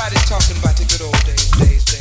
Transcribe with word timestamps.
Everybody's 0.00 0.30
talking 0.30 0.56
about 0.56 0.76
the 0.76 0.84
good 0.86 1.02
old 1.02 1.24
days, 1.26 1.50
days, 1.58 1.84
days. 1.84 1.99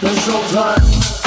the 0.00 0.08
showtime. 0.08 1.21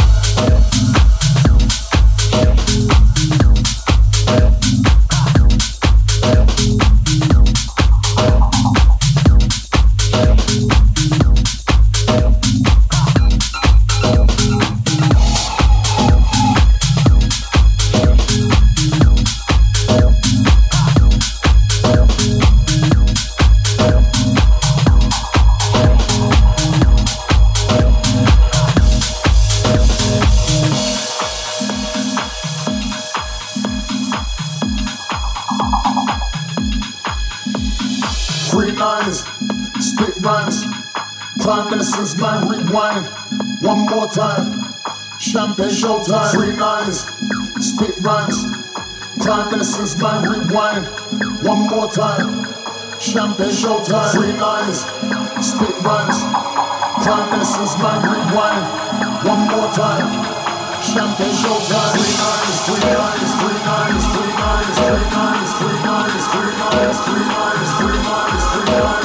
time 49.26 49.52
innocence 49.56 49.98
night 49.98 50.22
rewind. 50.22 50.86
One 51.42 51.68
more 51.68 51.90
time. 51.90 52.46
Champagne 53.02 53.50
showtime. 53.50 54.14
Free 54.14 54.38
lines. 54.38 54.86
Spit 55.42 55.74
rhymes. 55.82 56.22
Time 57.02 57.34
innocence 57.34 57.74
night 57.82 58.06
rewind. 58.06 58.66
One 59.26 59.50
more 59.50 59.70
time. 59.74 60.06
Champagne 60.86 61.34
showtime. 61.42 61.98
Free 61.98 62.14
lines. 62.22 62.58
Free 62.70 62.86
lines. 62.94 63.32
Free 63.42 63.62
lines. 63.66 64.06
Free 64.14 64.34
lines. 64.46 64.78
Free 64.78 65.02
lines. 65.18 65.52
Free 65.58 65.80
lines. 65.90 66.26
Free 66.30 66.54
lines. 66.62 67.00
Free 67.02 67.26
lines. 67.34 67.70
Free 67.82 67.98
lines. 68.06 68.46
Free 68.54 68.80
lines. 68.80 69.05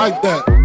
Like 0.00 0.22
that. 0.22 0.59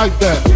like 0.00 0.18
that. 0.18 0.49